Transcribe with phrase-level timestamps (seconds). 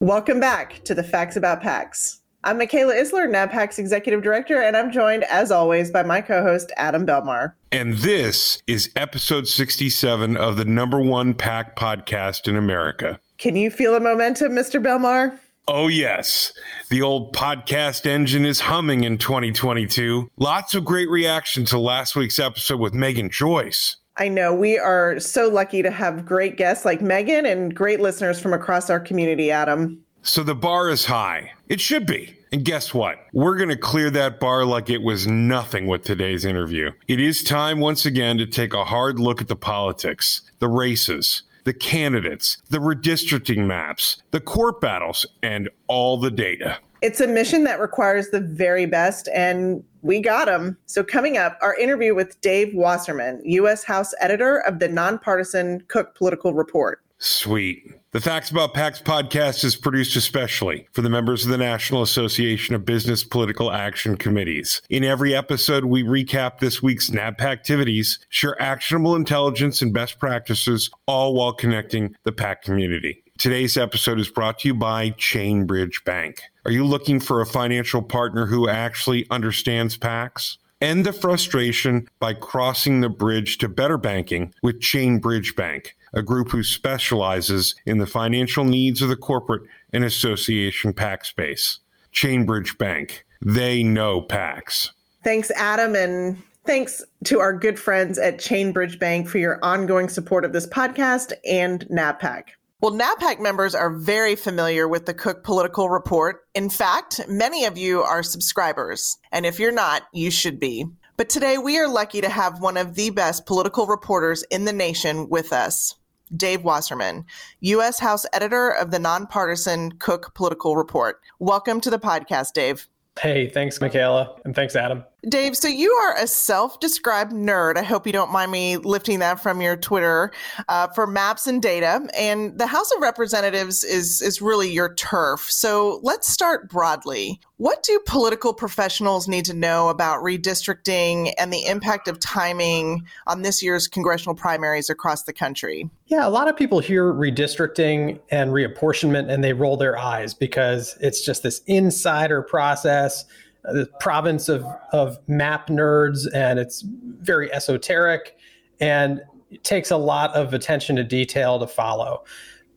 [0.00, 2.20] Welcome back to the Facts About PACs.
[2.44, 6.70] I'm Michaela Isler, NABPAC's Executive Director, and I'm joined, as always, by my co host,
[6.76, 7.54] Adam Belmar.
[7.72, 13.18] And this is episode 67 of the number one PAC podcast in America.
[13.38, 14.80] Can you feel the momentum, Mr.
[14.80, 15.36] Belmar?
[15.66, 16.52] Oh, yes.
[16.90, 20.30] The old podcast engine is humming in 2022.
[20.36, 23.96] Lots of great reaction to last week's episode with Megan Joyce.
[24.18, 28.40] I know we are so lucky to have great guests like Megan and great listeners
[28.40, 30.04] from across our community, Adam.
[30.22, 31.52] So the bar is high.
[31.68, 32.36] It should be.
[32.50, 33.18] And guess what?
[33.32, 36.90] We're going to clear that bar like it was nothing with today's interview.
[37.06, 41.42] It is time once again to take a hard look at the politics, the races,
[41.64, 46.78] the candidates, the redistricting maps, the court battles, and all the data.
[47.00, 50.76] It's a mission that requires the very best, and we got them.
[50.86, 53.84] So, coming up, our interview with Dave Wasserman, U.S.
[53.84, 57.00] House editor of the nonpartisan Cook Political Report.
[57.18, 57.94] Sweet.
[58.12, 62.74] The Facts About PACs podcast is produced especially for the members of the National Association
[62.74, 64.80] of Business Political Action Committees.
[64.88, 70.90] In every episode, we recap this week's NABPAC activities, share actionable intelligence and best practices,
[71.06, 73.22] all while connecting the PAC community.
[73.38, 76.42] Today's episode is brought to you by Chainbridge Bank.
[76.68, 80.58] Are you looking for a financial partner who actually understands PACs?
[80.82, 86.50] End the frustration by crossing the bridge to better banking with Chainbridge Bank a group
[86.50, 89.62] who specializes in the financial needs of the corporate
[89.94, 91.78] and association PAC space.
[92.12, 94.90] Chainbridge Bank, they know PACs.
[95.24, 100.44] Thanks, Adam, and thanks to our good friends at Chainbridge Bank for your ongoing support
[100.44, 102.57] of this podcast and NABPAC.
[102.80, 106.42] Well, NABPAC members are very familiar with the Cook Political Report.
[106.54, 109.18] In fact, many of you are subscribers.
[109.32, 110.86] And if you're not, you should be.
[111.16, 114.72] But today we are lucky to have one of the best political reporters in the
[114.72, 115.96] nation with us.
[116.36, 117.24] Dave Wasserman,
[117.58, 117.98] U.S.
[117.98, 121.20] House editor of the nonpartisan Cook Political Report.
[121.40, 122.86] Welcome to the podcast, Dave.
[123.18, 125.02] Hey, thanks, Michaela, and thanks, Adam.
[125.26, 127.76] Dave, so you are a self described nerd.
[127.76, 130.30] I hope you don't mind me lifting that from your Twitter
[130.68, 132.08] uh, for maps and data.
[132.16, 135.50] And the House of Representatives is, is really your turf.
[135.50, 137.40] So let's start broadly.
[137.56, 143.42] What do political professionals need to know about redistricting and the impact of timing on
[143.42, 145.90] this year's congressional primaries across the country?
[146.06, 150.96] Yeah, a lot of people hear redistricting and reapportionment and they roll their eyes because
[151.00, 153.24] it's just this insider process
[153.72, 158.36] the province of of map nerds, and it's very esoteric,
[158.80, 162.24] and it takes a lot of attention to detail to follow.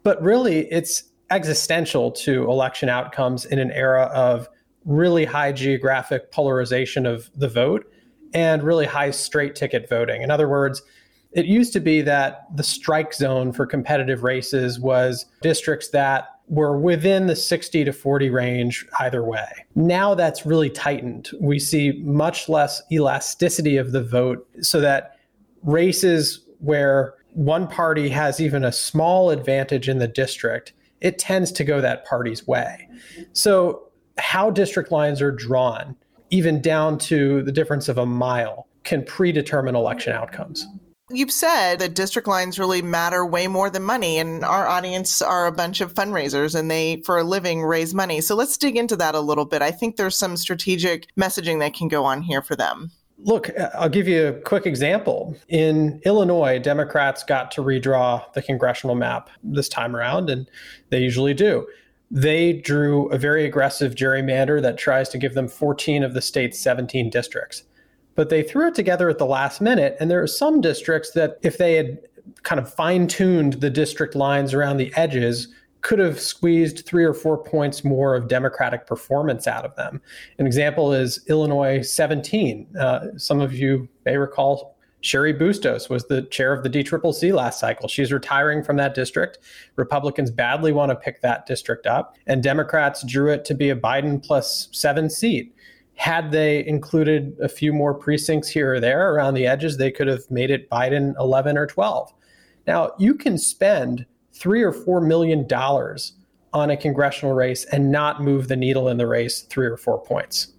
[0.03, 4.49] But really, it's existential to election outcomes in an era of
[4.85, 7.85] really high geographic polarization of the vote
[8.33, 10.21] and really high straight ticket voting.
[10.21, 10.81] In other words,
[11.33, 16.77] it used to be that the strike zone for competitive races was districts that were
[16.77, 19.47] within the 60 to 40 range either way.
[19.73, 21.31] Now that's really tightened.
[21.39, 25.17] We see much less elasticity of the vote so that
[25.63, 31.63] races where one party has even a small advantage in the district, it tends to
[31.63, 32.89] go that party's way.
[33.31, 33.87] So,
[34.17, 35.95] how district lines are drawn,
[36.31, 40.67] even down to the difference of a mile, can predetermine election outcomes.
[41.13, 45.47] You've said that district lines really matter way more than money, and our audience are
[45.47, 48.21] a bunch of fundraisers and they, for a living, raise money.
[48.21, 49.61] So let's dig into that a little bit.
[49.61, 52.91] I think there's some strategic messaging that can go on here for them.
[53.23, 55.35] Look, I'll give you a quick example.
[55.47, 60.49] In Illinois, Democrats got to redraw the congressional map this time around, and
[60.89, 61.67] they usually do.
[62.09, 66.59] They drew a very aggressive gerrymander that tries to give them 14 of the state's
[66.59, 67.63] 17 districts
[68.15, 69.95] but they threw it together at the last minute.
[69.99, 71.99] And there are some districts that, if they had
[72.43, 75.47] kind of fine tuned the district lines around the edges,
[75.81, 80.01] could have squeezed three or four points more of Democratic performance out of them.
[80.37, 82.67] An example is Illinois 17.
[82.79, 87.59] Uh, some of you may recall Cheri Bustos was the chair of the DCCC last
[87.59, 87.87] cycle.
[87.87, 89.39] She's retiring from that district.
[89.75, 93.75] Republicans badly want to pick that district up, and Democrats drew it to be a
[93.75, 95.55] Biden plus seven seat
[95.95, 100.07] had they included a few more precincts here or there around the edges, they could
[100.07, 102.11] have made it Biden 11 or 12.
[102.67, 106.13] Now, you can spend three or four million dollars
[106.53, 110.01] on a congressional race and not move the needle in the race three or four
[110.01, 110.53] points.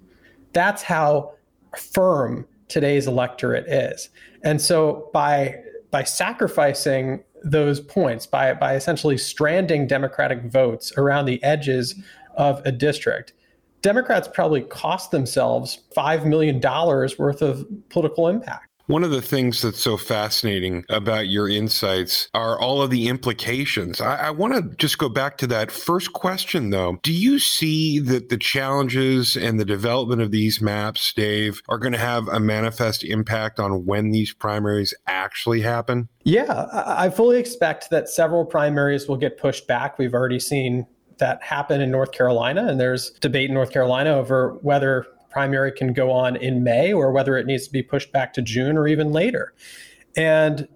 [0.52, 1.32] That's how
[1.76, 4.08] firm today's electorate is.
[4.43, 5.56] And so by
[5.90, 11.94] by sacrificing those points, by by essentially stranding Democratic votes around the edges
[12.37, 13.34] of a district,
[13.82, 18.69] Democrats probably cost themselves $5 million worth of political impact.
[18.87, 24.00] One of the things that's so fascinating about your insights are all of the implications.
[24.00, 26.99] I, I want to just go back to that first question, though.
[27.02, 31.93] Do you see that the challenges and the development of these maps, Dave, are going
[31.93, 36.08] to have a manifest impact on when these primaries actually happen?
[36.25, 39.96] Yeah, I fully expect that several primaries will get pushed back.
[39.96, 40.87] We've already seen
[41.22, 45.92] that happen in North Carolina, and there's debate in North Carolina over whether primary can
[45.92, 48.88] go on in May or whether it needs to be pushed back to June or
[48.88, 49.54] even later.
[50.16, 50.66] And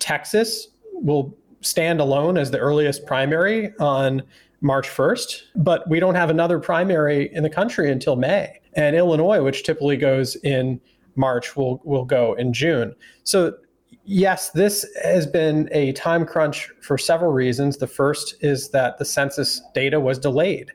[0.00, 4.22] Texas will stand alone as the earliest primary on
[4.60, 8.60] March 1st, but we don't have another primary in the country until May.
[8.74, 10.80] And Illinois, which typically goes in
[11.14, 12.92] March, will will go in June.
[13.22, 13.54] So
[14.04, 17.76] yes, this has been a time crunch for several reasons.
[17.76, 20.72] The first is that the census data was delayed.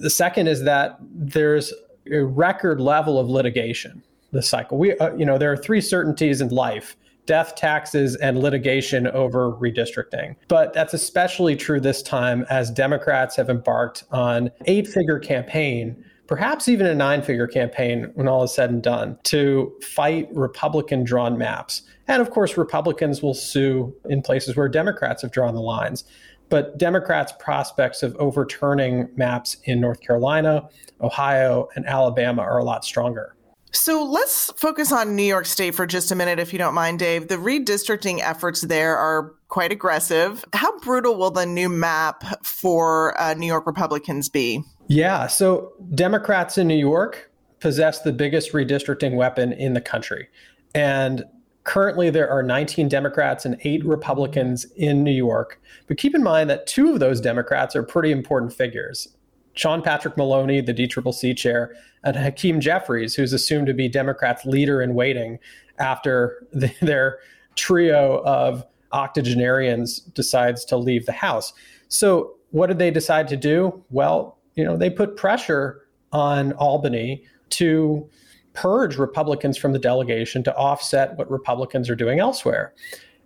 [0.00, 1.72] The second is that there's
[2.10, 4.02] a record level of litigation
[4.32, 4.78] this cycle.
[4.78, 6.96] We, uh, you know, there are three certainties in life
[7.26, 10.36] death, taxes, and litigation over redistricting.
[10.48, 16.68] But that's especially true this time as Democrats have embarked on eight figure campaign perhaps
[16.68, 21.36] even a nine figure campaign when all is said and done to fight Republican drawn
[21.38, 21.82] maps.
[22.08, 26.04] And of course, Republicans will sue in places where Democrats have drawn the lines.
[26.50, 30.68] But Democrats' prospects of overturning maps in North Carolina,
[31.00, 33.34] Ohio, and Alabama are a lot stronger.
[33.72, 37.00] So let's focus on New York State for just a minute, if you don't mind,
[37.00, 37.26] Dave.
[37.26, 40.44] The redistricting efforts there are quite aggressive.
[40.52, 44.62] How brutal will the new map for uh, New York Republicans be?
[44.88, 50.28] Yeah, so Democrats in New York possess the biggest redistricting weapon in the country.
[50.74, 51.24] And
[51.64, 55.60] currently there are 19 Democrats and eight Republicans in New York.
[55.86, 59.08] But keep in mind that two of those Democrats are pretty important figures.
[59.54, 64.82] Sean Patrick Maloney, the DCCC chair, and Hakeem Jeffries, who's assumed to be Democrats' leader
[64.82, 65.38] in waiting
[65.78, 67.18] after the, their
[67.54, 71.52] trio of octogenarians decides to leave the House.
[71.88, 73.82] So, what did they decide to do?
[73.90, 78.08] Well, you know, they put pressure on Albany to
[78.52, 82.72] purge Republicans from the delegation to offset what Republicans are doing elsewhere.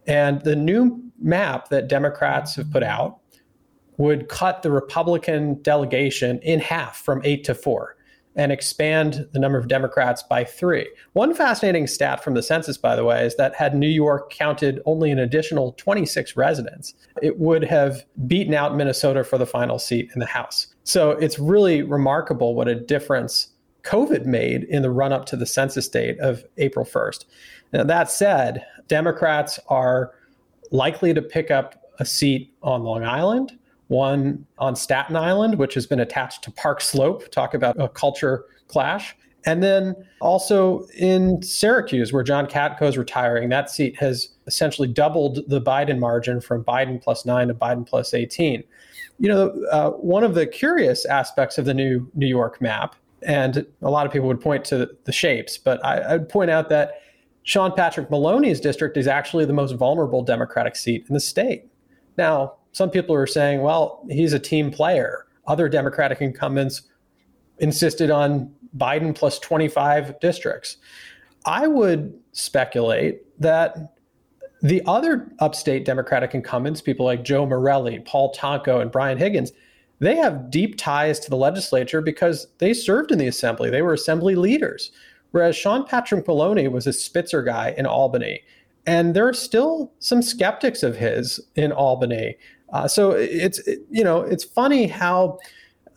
[0.06, 3.18] And the new map that Democrats have put out
[3.98, 7.96] would cut the Republican delegation in half from eight to four
[8.36, 10.88] and expand the number of Democrats by three.
[11.12, 14.80] One fascinating stat from the census, by the way, is that had New York counted
[14.86, 20.10] only an additional 26 residents, it would have beaten out Minnesota for the final seat
[20.14, 20.68] in the House.
[20.88, 23.48] So it's really remarkable what a difference
[23.82, 27.26] COVID made in the run up to the census date of April 1st.
[27.74, 30.14] Now, that said, Democrats are
[30.70, 33.58] likely to pick up a seat on Long Island,
[33.88, 37.30] one on Staten Island, which has been attached to Park Slope.
[37.30, 39.14] Talk about a culture clash.
[39.44, 45.40] And then also in Syracuse, where John Katko is retiring, that seat has essentially doubled
[45.48, 48.64] the Biden margin from Biden plus nine to Biden plus 18.
[49.18, 53.66] You know, uh, one of the curious aspects of the new New York map and
[53.82, 57.02] a lot of people would point to the shapes, but I, would point out that
[57.42, 61.64] Sean Patrick Maloney's district is actually the most vulnerable Democratic seat in the state.
[62.16, 65.26] Now, some people are saying, well, he's a team player.
[65.46, 66.82] Other Democratic incumbents
[67.58, 70.76] insisted on Biden plus 25 districts.
[71.46, 73.94] I would speculate that
[74.62, 79.52] the other upstate Democratic incumbents, people like Joe Morelle, Paul Tonko, and Brian Higgins,
[80.00, 83.70] they have deep ties to the legislature because they served in the assembly.
[83.70, 84.92] They were assembly leaders.
[85.32, 88.42] Whereas Sean Patrick Maloney was a Spitzer guy in Albany.
[88.86, 92.36] And there are still some skeptics of his in Albany.
[92.72, 93.60] Uh, so it's,
[93.90, 95.38] you know, it's funny how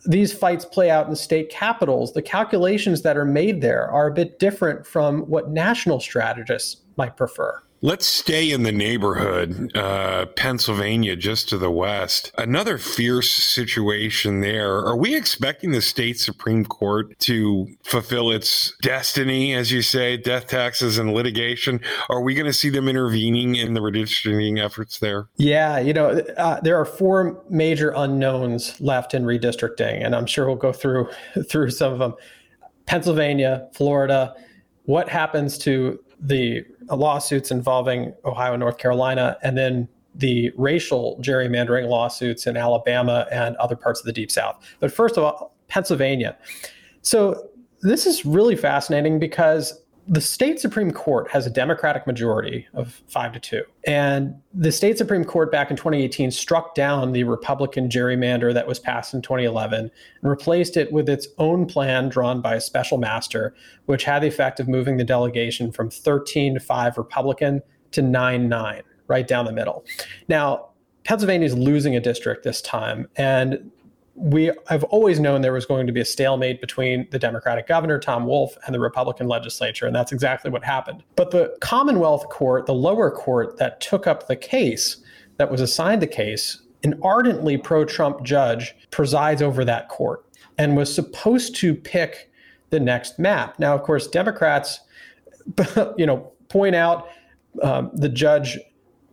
[0.04, 2.12] these fights play out in state capitals.
[2.12, 7.16] The calculations that are made there are a bit different from what national strategists might
[7.16, 7.62] prefer.
[7.84, 12.30] Let's stay in the neighborhood, uh, Pennsylvania, just to the west.
[12.38, 14.76] Another fierce situation there.
[14.76, 20.46] Are we expecting the state Supreme Court to fulfill its destiny, as you say, death
[20.46, 21.80] taxes and litigation?
[22.08, 25.26] Are we going to see them intervening in the redistricting efforts there?
[25.34, 30.46] Yeah, you know, uh, there are four major unknowns left in redistricting, and I'm sure
[30.46, 31.08] we'll go through
[31.48, 32.14] through some of them.
[32.86, 34.36] Pennsylvania, Florida.
[34.84, 41.88] What happens to the lawsuits involving Ohio and North Carolina, and then the racial gerrymandering
[41.88, 44.56] lawsuits in Alabama and other parts of the Deep South.
[44.78, 46.36] But first of all, Pennsylvania.
[47.00, 47.48] So
[47.80, 49.81] this is really fascinating because
[50.12, 53.62] the state Supreme Court has a Democratic majority of five to two.
[53.86, 58.78] And the state Supreme Court back in 2018 struck down the Republican gerrymander that was
[58.78, 59.90] passed in 2011 and
[60.30, 63.54] replaced it with its own plan drawn by a special master,
[63.86, 68.50] which had the effect of moving the delegation from 13 to 5 Republican to 9
[68.50, 69.82] 9, right down the middle.
[70.28, 70.68] Now,
[71.04, 73.08] Pennsylvania is losing a district this time.
[73.16, 73.70] And
[74.14, 77.98] we have always known there was going to be a stalemate between the Democratic governor,
[77.98, 81.02] Tom Wolf, and the Republican legislature, and that's exactly what happened.
[81.16, 84.98] But the Commonwealth Court, the lower court that took up the case,
[85.38, 90.26] that was assigned the case, an ardently pro Trump judge presides over that court
[90.58, 92.30] and was supposed to pick
[92.70, 93.58] the next map.
[93.58, 94.80] Now, of course, Democrats,
[95.96, 97.08] you know, point out
[97.62, 98.58] um, the judge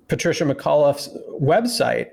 [0.07, 1.09] Patricia McAuliffe's
[1.41, 2.09] website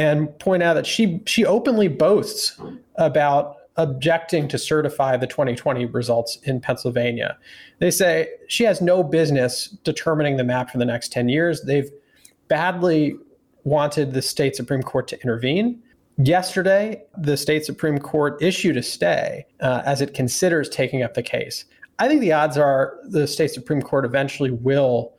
[0.00, 2.58] and point out that she she openly boasts
[2.96, 7.36] about objecting to certify the 2020 results in Pennsylvania.
[7.80, 11.62] They say she has no business determining the map for the next 10 years.
[11.62, 11.90] They've
[12.48, 13.14] badly
[13.64, 15.82] wanted the state Supreme Court to intervene.
[16.16, 21.22] Yesterday, the state Supreme Court issued a stay uh, as it considers taking up the
[21.22, 21.66] case.
[21.98, 25.12] I think the odds are the state Supreme Court eventually will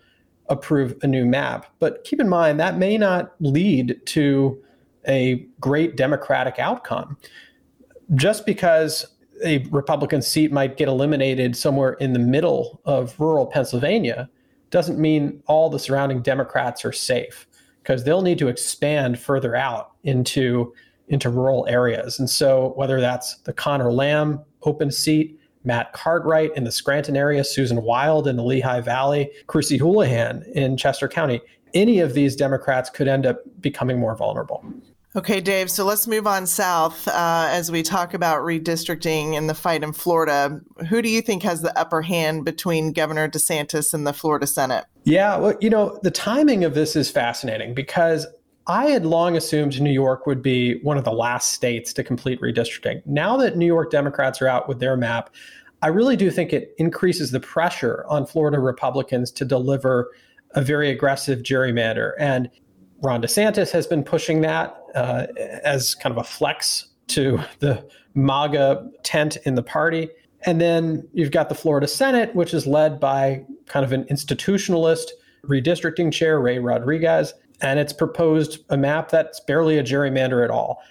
[0.49, 1.67] approve a new map.
[1.79, 4.61] But keep in mind that may not lead to
[5.07, 7.17] a great democratic outcome.
[8.15, 9.05] Just because
[9.43, 14.29] a Republican seat might get eliminated somewhere in the middle of rural Pennsylvania
[14.69, 17.47] doesn't mean all the surrounding Democrats are safe
[17.81, 20.73] because they'll need to expand further out into
[21.07, 22.19] into rural areas.
[22.19, 27.43] And so whether that's the Connor Lamb open seat Matt Cartwright in the Scranton area,
[27.43, 31.41] Susan Wild in the Lehigh Valley, Chrissy Houlihan in Chester County.
[31.73, 34.65] Any of these Democrats could end up becoming more vulnerable.
[35.13, 35.69] Okay, Dave.
[35.69, 39.91] So let's move on south uh, as we talk about redistricting and the fight in
[39.91, 40.61] Florida.
[40.87, 44.85] Who do you think has the upper hand between Governor DeSantis and the Florida Senate?
[45.03, 48.25] Yeah, well, you know, the timing of this is fascinating because
[48.67, 52.39] I had long assumed New York would be one of the last states to complete
[52.39, 53.01] redistricting.
[53.05, 55.29] Now that New York Democrats are out with their map,
[55.81, 60.09] I really do think it increases the pressure on Florida Republicans to deliver
[60.51, 62.11] a very aggressive gerrymander.
[62.17, 62.49] And
[63.01, 65.27] Ron DeSantis has been pushing that uh,
[65.63, 70.09] as kind of a flex to the MAGA tent in the party.
[70.45, 75.07] And then you've got the Florida Senate, which is led by kind of an institutionalist
[75.47, 80.81] redistricting chair, Ray Rodrigues and it's proposed a map that's barely a gerrymander at all.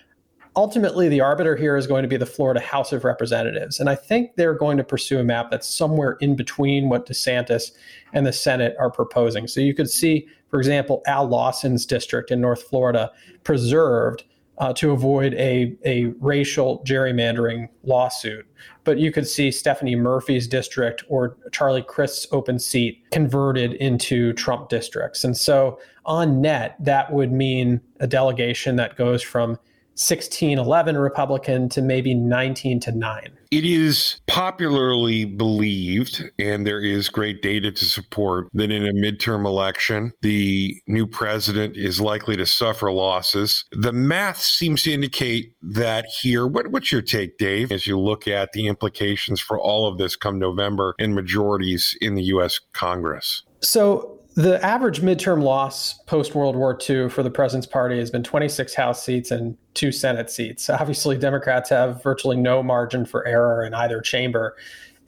[0.56, 3.78] Ultimately, the arbiter here is going to be the Florida House of Representatives.
[3.78, 7.70] And I think they're going to pursue a map that's somewhere in between what DeSantis
[8.12, 9.46] and the Senate are proposing.
[9.46, 13.12] So you could see, for example, Al Lawson's district in North Florida
[13.44, 14.24] preserved
[14.58, 18.46] uh, to avoid a, a racial gerrymandering lawsuit.
[18.84, 24.68] But you could see Stephanie Murphy's district or Charlie Crist's open seat converted into Trump
[24.68, 25.24] districts.
[25.24, 29.58] And so on net, that would mean a delegation that goes from
[30.00, 33.28] 16 11 Republican to maybe 19 to 9.
[33.50, 39.44] It is popularly believed, and there is great data to support, that in a midterm
[39.44, 43.64] election, the new president is likely to suffer losses.
[43.72, 46.46] The math seems to indicate that here.
[46.46, 50.14] What, what's your take, Dave, as you look at the implications for all of this
[50.14, 52.60] come November in majorities in the U.S.
[52.72, 53.42] Congress?
[53.62, 58.22] So, the average midterm loss post World War II for the president's party has been
[58.22, 60.70] 26 House seats and two Senate seats.
[60.70, 64.56] Obviously, Democrats have virtually no margin for error in either chamber.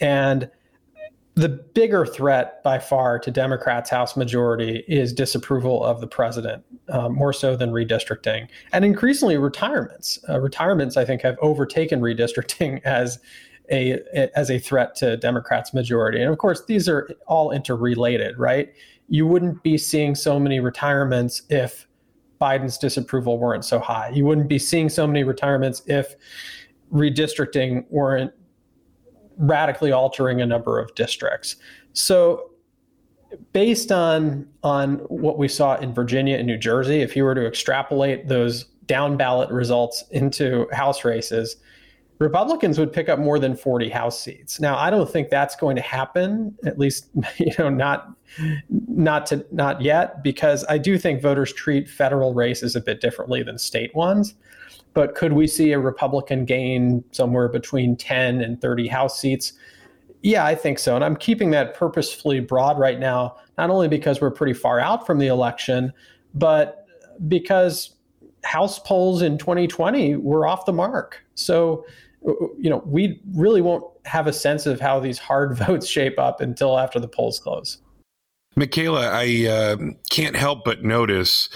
[0.01, 0.51] And
[1.35, 7.09] the bigger threat by far to Democrats' House majority is disapproval of the president, uh,
[7.09, 10.19] more so than redistricting, and increasingly retirements.
[10.29, 13.19] Uh, retirements, I think, have overtaken redistricting as
[13.71, 14.01] a
[14.37, 16.21] as a threat to Democrats' majority.
[16.21, 18.71] And of course, these are all interrelated, right?
[19.13, 21.87] You wouldn't be seeing so many retirements if
[22.41, 24.09] Biden's disapproval weren't so high.
[24.09, 26.15] You wouldn't be seeing so many retirements if
[26.91, 28.33] redistricting weren't
[29.37, 31.57] radically altering a number of districts.
[31.93, 32.53] So
[33.53, 37.47] based on on what we saw in Virginia and New Jersey, if you were to
[37.47, 41.57] extrapolate those down ballot results into house races,
[42.23, 44.61] Republicans would pick up more than 40 House seats.
[44.61, 48.13] Now, I don't think that's going to happen, at least, you know, not
[49.03, 53.43] not to not yet, because I do think voters treat federal races a bit differently
[53.43, 54.35] than state ones.
[54.95, 59.55] But could we see a Republican gain somewhere between 10 and 30 House seats?
[60.23, 60.95] Yeah, I think so.
[60.95, 65.07] And I'm keeping that purposefully broad right now, not only because we're pretty far out
[65.07, 65.93] from the election,
[66.35, 66.87] but
[67.27, 67.97] because
[68.45, 71.25] House polls in 2020 were off the mark.
[71.35, 71.85] So
[72.25, 76.41] you know, we really won't have a sense of how these hard votes shape up
[76.41, 77.79] until after the polls close.
[78.55, 79.77] Michaela, I uh,
[80.11, 81.49] can't help but notice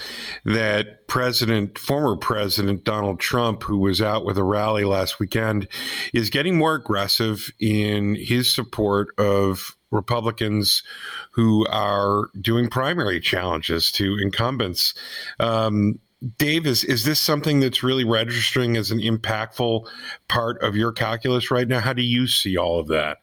[0.45, 5.67] that President, former President Donald Trump, who was out with a rally last weekend,
[6.13, 10.83] is getting more aggressive in his support of Republicans
[11.31, 14.93] who are doing primary challenges to incumbents.
[15.39, 15.99] Um,
[16.37, 19.87] Dave, is, is this something that's really registering as an impactful
[20.27, 21.79] part of your calculus right now?
[21.79, 23.19] How do you see all of that?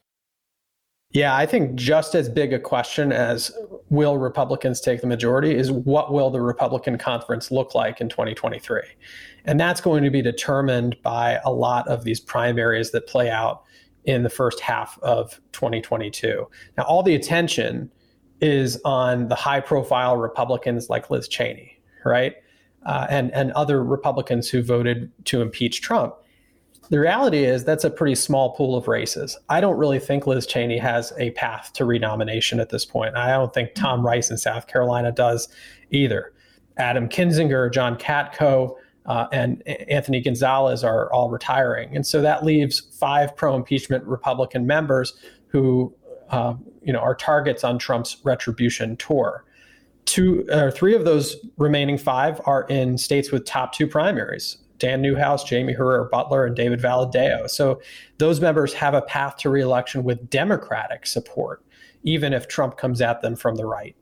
[1.14, 3.52] Yeah, I think just as big a question as
[3.88, 8.80] will Republicans take the majority is what will the Republican conference look like in 2023?
[9.44, 13.62] And that's going to be determined by a lot of these primaries that play out
[14.04, 16.48] in the first half of 2022.
[16.76, 17.92] Now, all the attention
[18.40, 22.34] is on the high profile Republicans like Liz Cheney, right?
[22.86, 26.16] Uh, and, and other Republicans who voted to impeach Trump.
[26.90, 29.38] The reality is that's a pretty small pool of races.
[29.48, 33.16] I don't really think Liz Cheney has a path to renomination at this point.
[33.16, 35.48] I don't think Tom Rice in South Carolina does
[35.90, 36.32] either.
[36.76, 38.76] Adam Kinzinger, John Katko,
[39.06, 45.14] uh, and Anthony Gonzalez are all retiring, and so that leaves five pro-impeachment Republican members
[45.48, 45.94] who,
[46.30, 49.44] uh, you know, are targets on Trump's retribution tour.
[50.06, 54.58] Two or three of those remaining five are in states with top two primaries.
[54.78, 57.48] Dan Newhouse, Jamie Herrera Beutler, and David Valadao.
[57.48, 57.80] So
[58.18, 61.64] those members have a path to reelection with Democratic support,
[62.02, 63.96] even if Trump comes at them from the right.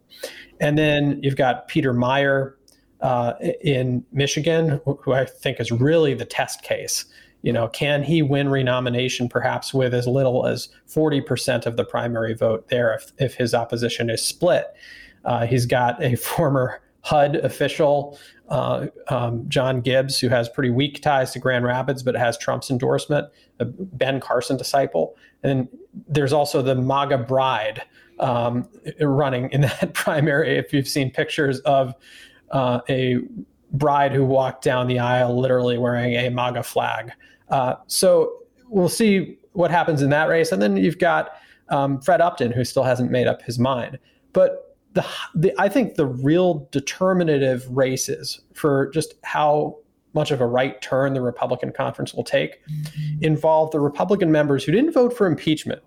[0.61, 2.55] And then you've got Peter Meijer
[3.01, 7.05] uh, in Michigan, who I think is really the test case.
[7.43, 12.35] You know, can he win renomination perhaps with as little as 40% of the primary
[12.35, 14.67] vote there if, if his opposition is split?
[15.25, 18.19] Uh, he's got a former HUD official
[18.49, 22.71] uh, um, John Gibbs, who has pretty weak ties to Grand Rapids, but has Trump's
[22.71, 23.29] endorsement,
[23.59, 25.17] a Ben Carson disciple.
[25.43, 25.69] And
[26.09, 27.83] there's also the MAGA bride
[28.21, 28.69] um,
[29.01, 30.57] running in that primary.
[30.57, 31.95] If you've seen pictures of
[32.51, 33.19] uh, a
[33.73, 37.13] bride who walked down the aisle literally wearing a MAGA flag.
[37.49, 38.33] Uh, so
[38.69, 40.53] we'll see what happens in that race.
[40.53, 41.33] And then you've got
[41.69, 43.99] um, Fred Upton, who still hasn't made up his mind.
[44.33, 49.79] But the, the I think the real determinative races for just how
[50.15, 53.25] much of a right turn the Republican conference will take mm-hmm.
[53.25, 55.83] involve the Republican members who didn't vote for impeachment,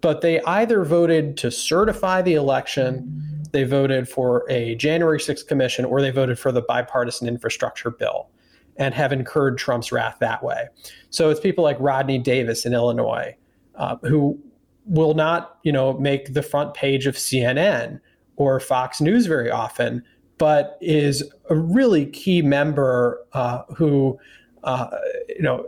[0.00, 5.84] but they either voted to certify the election, they voted for a January 6th commission,
[5.84, 8.28] or they voted for the bipartisan infrastructure bill
[8.76, 10.66] and have incurred Trump's wrath that way.
[11.10, 13.36] So it's people like Rodney Davis in Illinois
[13.76, 14.38] uh, who
[14.84, 18.00] will not, you know, make the front page of CNN
[18.36, 20.02] or Fox News very often,
[20.38, 24.18] but is a really key member uh, who,
[24.64, 24.88] uh,
[25.28, 25.66] you know,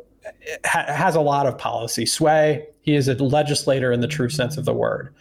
[0.64, 2.66] ha- has a lot of policy sway.
[2.82, 5.14] He is a legislator in the true sense of the word.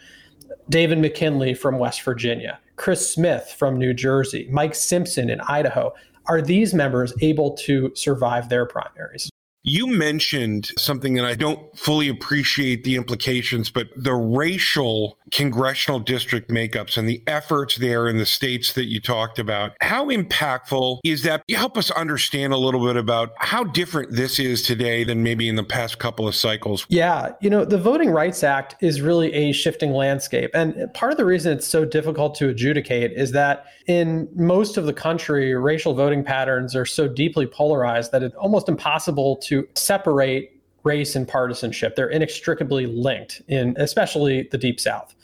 [0.68, 5.92] David McKinley from West Virginia, Chris Smith from New Jersey, Mike Simpson in Idaho.
[6.26, 9.30] Are these members able to survive their primaries?
[9.68, 16.50] You mentioned something that I don't fully appreciate the implications, but the racial congressional district
[16.50, 19.72] makeups and the efforts there in the states that you talked about.
[19.80, 21.42] How impactful is that?
[21.48, 25.48] You help us understand a little bit about how different this is today than maybe
[25.48, 26.86] in the past couple of cycles.
[26.88, 30.52] Yeah, you know, the Voting Rights Act is really a shifting landscape.
[30.54, 34.86] And part of the reason it's so difficult to adjudicate is that in most of
[34.86, 40.52] the country, racial voting patterns are so deeply polarized that it's almost impossible to separate
[40.84, 41.96] race and partisanship.
[41.96, 45.14] They're inextricably linked in especially the deep south.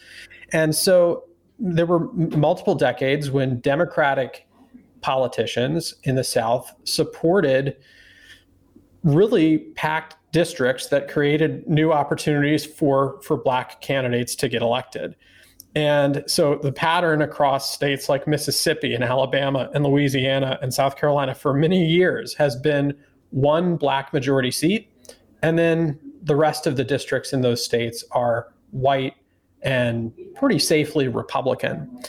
[0.52, 1.24] And so
[1.58, 4.48] there were multiple decades when democratic
[5.00, 7.76] politicians in the south supported
[9.04, 15.14] really packed districts that created new opportunities for for black candidates to get elected.
[15.74, 21.34] And so the pattern across states like Mississippi and Alabama and Louisiana and South Carolina
[21.34, 22.94] for many years has been
[23.32, 24.88] one black majority seat,
[25.42, 29.14] and then the rest of the districts in those states are white
[29.62, 32.02] and pretty safely Republican.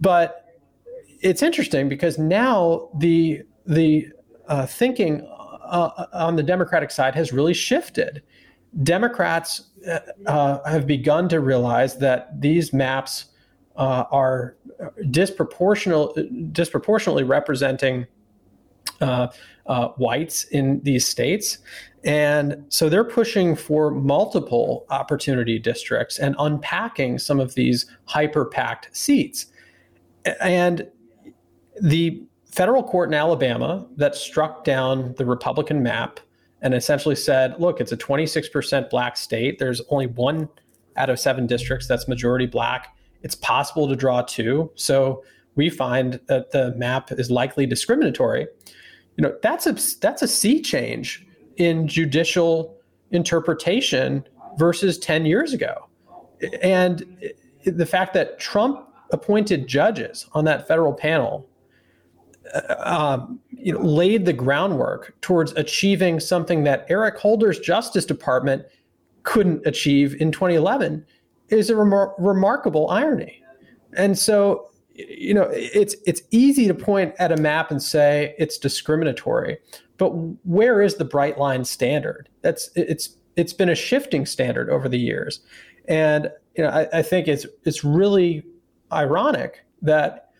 [0.00, 0.44] But
[1.20, 4.08] it's interesting because now the the
[4.48, 5.26] uh, thinking
[5.64, 8.22] uh, on the Democratic side has really shifted.
[8.82, 13.26] Democrats uh, uh have begun to realize that these maps
[13.76, 14.56] uh, are
[15.10, 18.06] disproportional, disproportionately representing
[19.66, 21.58] uh, whites in these states.
[22.04, 28.94] And so they're pushing for multiple opportunity districts and unpacking some of these hyper packed
[28.94, 29.46] seats.
[30.40, 30.86] And
[31.80, 36.20] the federal court in Alabama that struck down the Republican map
[36.62, 39.58] and essentially said, look, it's a 26% black state.
[39.58, 40.48] There's only one
[40.96, 42.96] out of seven districts that's majority black.
[43.22, 44.70] It's possible to draw two.
[44.74, 45.24] So
[45.56, 48.46] we find that the map is likely discriminatory.
[49.16, 52.76] You know, that's a that's a sea change in judicial
[53.10, 54.24] interpretation
[54.58, 55.88] versus 10 years ago.
[56.62, 57.16] And
[57.64, 61.48] the fact that Trump appointed judges on that federal panel
[62.52, 68.64] uh, um, you know, laid the groundwork towards achieving something that Eric Holder's Justice Department
[69.22, 71.06] couldn't achieve in 2011
[71.48, 73.42] is a remar- remarkable irony.
[73.96, 78.56] And so, you know, it's it's easy to point at a map and say it's
[78.56, 79.58] discriminatory,
[79.98, 80.10] but
[80.46, 82.28] where is the bright line standard?
[82.42, 85.40] That's it's it's been a shifting standard over the years,
[85.88, 88.44] and you know, I, I think it's it's really
[88.92, 90.30] ironic that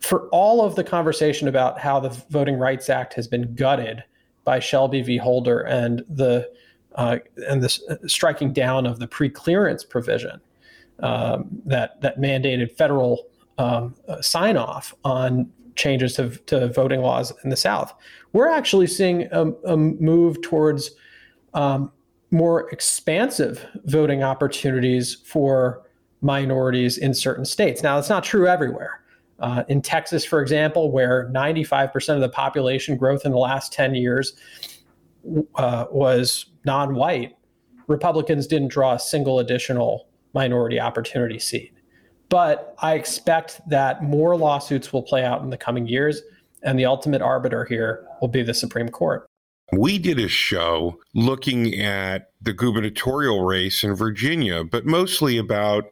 [0.00, 4.04] for all of the conversation about how the Voting Rights Act has been gutted
[4.44, 5.16] by Shelby v.
[5.16, 6.50] Holder and the
[6.96, 10.40] uh, and the striking down of the pre-clearance provision
[10.98, 13.29] um, that that mandated federal
[13.60, 17.92] um, uh, sign off on changes to, to voting laws in the South.
[18.32, 20.92] We're actually seeing a, a move towards
[21.52, 21.92] um,
[22.30, 25.82] more expansive voting opportunities for
[26.22, 27.82] minorities in certain states.
[27.82, 29.02] Now, it's not true everywhere.
[29.40, 33.94] Uh, in Texas, for example, where 95% of the population growth in the last 10
[33.94, 34.34] years
[35.56, 37.36] uh, was non white,
[37.88, 41.72] Republicans didn't draw a single additional minority opportunity seat.
[42.30, 46.22] But I expect that more lawsuits will play out in the coming years,
[46.62, 49.26] and the ultimate arbiter here will be the Supreme Court.
[49.72, 55.84] We did a show looking at the gubernatorial race in Virginia, but mostly about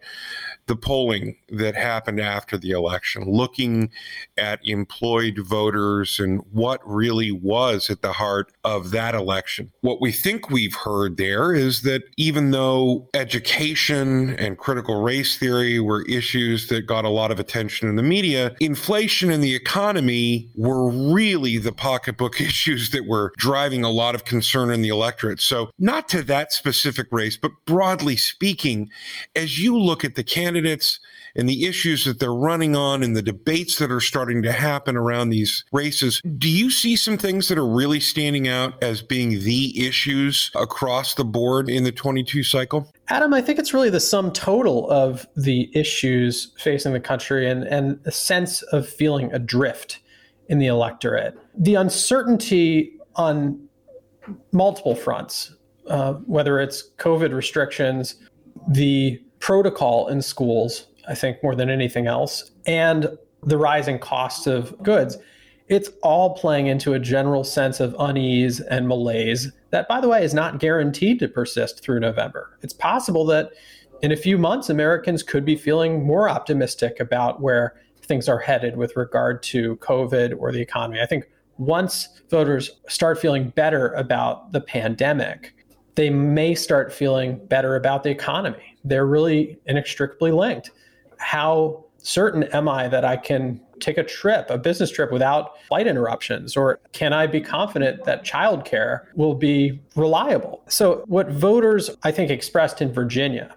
[0.68, 3.90] the polling that happened after the election, looking
[4.36, 9.72] at employed voters and what really was at the heart of that election.
[9.80, 15.80] What we think we've heard there is that even though education and critical race theory
[15.80, 20.50] were issues that got a lot of attention in the media, inflation and the economy
[20.54, 25.40] were really the pocketbook issues that were driving a lot of concern in the electorate.
[25.40, 28.90] So, not to that specific race, but broadly speaking,
[29.34, 30.98] as you look at the candidates, candidates
[31.36, 34.96] and the issues that they're running on and the debates that are starting to happen
[34.96, 39.30] around these races, do you see some things that are really standing out as being
[39.40, 42.90] the issues across the board in the 22 cycle?
[43.08, 47.64] Adam, I think it's really the sum total of the issues facing the country and,
[47.64, 50.00] and a sense of feeling adrift
[50.48, 51.38] in the electorate.
[51.56, 53.68] The uncertainty on
[54.50, 55.54] multiple fronts,
[55.88, 58.16] uh, whether it's COVID restrictions,
[58.68, 64.80] the protocol in schools, I think, more than anything else, and the rising costs of
[64.82, 65.16] goods.
[65.68, 70.24] It's all playing into a general sense of unease and malaise that, by the way,
[70.24, 72.58] is not guaranteed to persist through November.
[72.62, 73.52] It's possible that
[74.00, 78.76] in a few months, Americans could be feeling more optimistic about where things are headed
[78.76, 81.00] with regard to COVID or the economy.
[81.00, 85.54] I think once voters start feeling better about the pandemic,
[85.98, 88.76] they may start feeling better about the economy.
[88.84, 90.70] They're really inextricably linked.
[91.16, 95.88] How certain am I that I can take a trip, a business trip without flight
[95.88, 96.56] interruptions?
[96.56, 100.62] Or can I be confident that childcare will be reliable?
[100.68, 103.56] So, what voters, I think, expressed in Virginia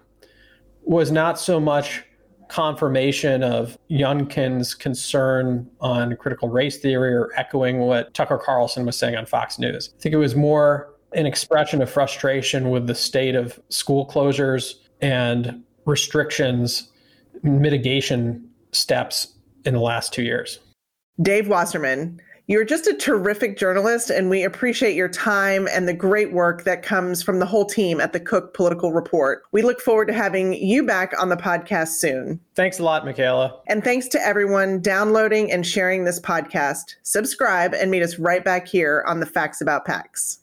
[0.82, 2.02] was not so much
[2.48, 9.14] confirmation of Youngkin's concern on critical race theory or echoing what Tucker Carlson was saying
[9.14, 9.94] on Fox News.
[9.96, 14.74] I think it was more an expression of frustration with the state of school closures
[15.00, 16.90] and restrictions,
[17.42, 20.58] mitigation steps in the last two years.
[21.20, 26.32] Dave Wasserman, you're just a terrific journalist, and we appreciate your time and the great
[26.32, 29.44] work that comes from the whole team at the Cook Political Report.
[29.52, 32.40] We look forward to having you back on the podcast soon.
[32.56, 33.60] Thanks a lot, Michaela.
[33.68, 36.96] And thanks to everyone downloading and sharing this podcast.
[37.04, 40.38] Subscribe and meet us right back here on the Facts About PACs.